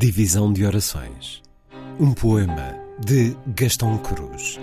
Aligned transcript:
Divisão 0.00 0.50
de 0.50 0.64
Orações. 0.64 1.42
Um 2.00 2.14
poema 2.14 2.74
de 3.04 3.36
Gastão 3.48 3.98
Cruz. 3.98 4.58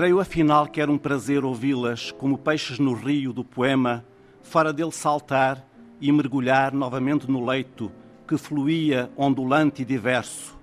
Creio 0.00 0.18
afinal 0.18 0.66
que 0.66 0.80
era 0.80 0.90
um 0.90 0.96
prazer 0.96 1.44
ouvi-las 1.44 2.10
como 2.10 2.38
peixes 2.38 2.78
no 2.78 2.94
rio 2.94 3.34
do 3.34 3.44
poema, 3.44 4.02
fora 4.40 4.72
dele 4.72 4.92
saltar 4.92 5.62
e 6.00 6.10
mergulhar 6.10 6.72
novamente 6.72 7.30
no 7.30 7.44
leito 7.44 7.92
que 8.26 8.38
fluía 8.38 9.10
ondulante 9.14 9.82
e 9.82 9.84
diverso. 9.84 10.58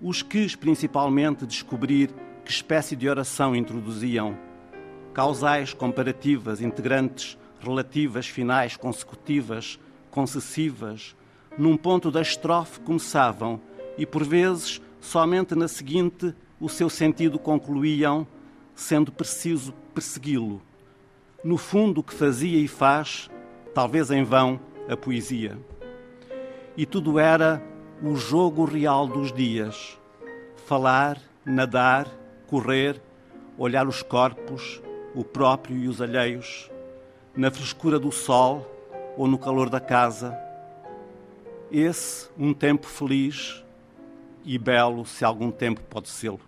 Os 0.00 0.22
quis 0.22 0.56
principalmente 0.56 1.44
descobrir 1.44 2.08
que 2.42 2.50
espécie 2.50 2.96
de 2.96 3.06
oração 3.06 3.54
introduziam. 3.54 4.34
Causais 5.12 5.74
comparativas, 5.74 6.62
integrantes, 6.62 7.36
relativas, 7.60 8.26
finais, 8.26 8.74
consecutivas, 8.74 9.78
concessivas, 10.10 11.14
num 11.58 11.76
ponto 11.76 12.10
da 12.10 12.22
estrofe 12.22 12.80
começavam 12.80 13.60
e 13.98 14.06
por 14.06 14.24
vezes 14.24 14.80
somente 14.98 15.54
na 15.54 15.68
seguinte 15.68 16.34
o 16.58 16.70
seu 16.70 16.88
sentido 16.88 17.38
concluíam 17.38 18.26
sendo 18.78 19.10
preciso 19.10 19.74
persegui-lo. 19.92 20.62
No 21.42 21.58
fundo, 21.58 22.00
o 22.00 22.02
que 22.02 22.14
fazia 22.14 22.58
e 22.58 22.68
faz, 22.68 23.28
talvez 23.74 24.08
em 24.10 24.22
vão, 24.22 24.60
a 24.88 24.96
poesia. 24.96 25.58
E 26.76 26.86
tudo 26.86 27.18
era 27.18 27.60
o 28.00 28.14
jogo 28.14 28.64
real 28.64 29.08
dos 29.08 29.32
dias: 29.32 29.98
falar, 30.64 31.20
nadar, 31.44 32.06
correr, 32.46 33.02
olhar 33.58 33.88
os 33.88 34.00
corpos, 34.00 34.80
o 35.12 35.24
próprio 35.24 35.76
e 35.76 35.88
os 35.88 36.00
alheios, 36.00 36.70
na 37.36 37.50
frescura 37.50 37.98
do 37.98 38.12
sol 38.12 38.64
ou 39.16 39.26
no 39.26 39.38
calor 39.38 39.68
da 39.68 39.80
casa. 39.80 40.38
Esse, 41.70 42.28
um 42.38 42.54
tempo 42.54 42.86
feliz 42.86 43.64
e 44.44 44.56
belo, 44.56 45.04
se 45.04 45.24
algum 45.24 45.50
tempo 45.50 45.80
pode 45.82 46.08
ser. 46.08 46.47